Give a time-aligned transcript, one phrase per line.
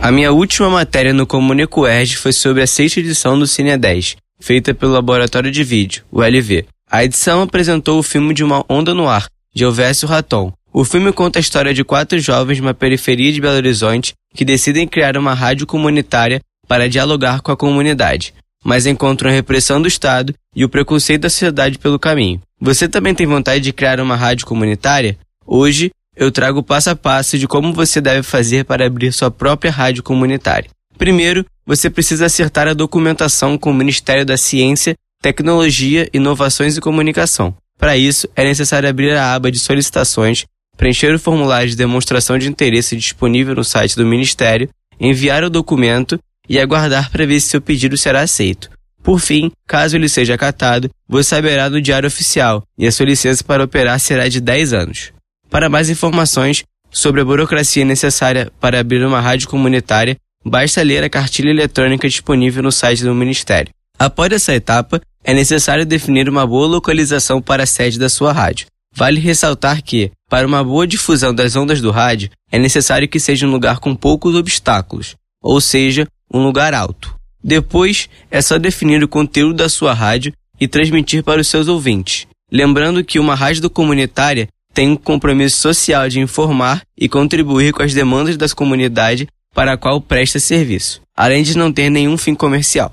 [0.00, 4.16] A minha última matéria no Comunico Erg foi sobre a sexta edição do Cine 10,
[4.38, 6.66] feita pelo Laboratório de Vídeo, o LV.
[6.90, 10.52] A edição apresentou o filme de uma onda no ar, de Elvésio Raton.
[10.72, 14.44] O filme conta a história de quatro jovens de uma periferia de Belo Horizonte que
[14.44, 18.34] decidem criar uma rádio comunitária para dialogar com a comunidade,
[18.66, 22.42] mas encontram a repressão do Estado e o preconceito da sociedade pelo caminho.
[22.60, 25.16] Você também tem vontade de criar uma rádio comunitária?
[25.46, 29.30] Hoje eu trago o passo a passo de como você deve fazer para abrir sua
[29.30, 30.68] própria rádio comunitária.
[30.98, 37.54] Primeiro, você precisa acertar a documentação com o Ministério da Ciência, Tecnologia, Inovações e Comunicação.
[37.78, 40.44] Para isso, é necessário abrir a aba de solicitações,
[40.76, 46.18] preencher o formulário de demonstração de interesse disponível no site do Ministério, enviar o documento
[46.48, 48.70] e aguardar para ver se seu pedido será aceito.
[49.02, 53.44] Por fim, caso ele seja acatado, você saberá no Diário Oficial e a sua licença
[53.44, 55.12] para operar será de 10 anos.
[55.48, 61.10] Para mais informações sobre a burocracia necessária para abrir uma rádio comunitária, basta ler a
[61.10, 63.72] cartilha eletrônica disponível no site do Ministério.
[63.98, 68.66] Após essa etapa, é necessário definir uma boa localização para a sede da sua rádio.
[68.94, 73.46] Vale ressaltar que, para uma boa difusão das ondas do rádio, é necessário que seja
[73.46, 77.14] um lugar com poucos obstáculos, ou seja, um lugar alto.
[77.42, 82.26] Depois, é só definir o conteúdo da sua rádio e transmitir para os seus ouvintes.
[82.50, 87.94] Lembrando que uma rádio comunitária tem um compromisso social de informar e contribuir com as
[87.94, 92.92] demandas da comunidade para a qual presta serviço, além de não ter nenhum fim comercial.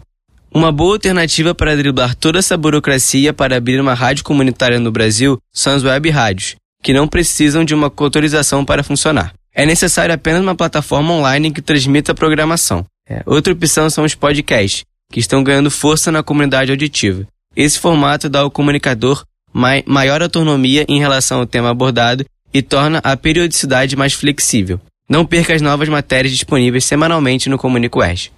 [0.54, 5.38] Uma boa alternativa para driblar toda essa burocracia para abrir uma rádio comunitária no Brasil
[5.52, 9.34] são as web rádios, que não precisam de uma autorização para funcionar.
[9.54, 12.86] É necessário apenas uma plataforma online que transmita a programação.
[13.10, 13.22] É.
[13.26, 17.28] Outra opção são os podcasts, que estão ganhando força na comunidade auditiva.
[17.56, 19.24] Esse formato dá ao comunicador
[19.54, 24.80] mai maior autonomia em relação ao tema abordado e torna a periodicidade mais flexível.
[25.08, 28.32] Não perca as novas matérias disponíveis semanalmente no Comunico Oeste.